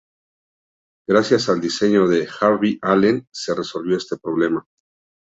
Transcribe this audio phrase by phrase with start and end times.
[1.07, 4.65] Gracias al diseño de Harvey Allen se resolvió este problema.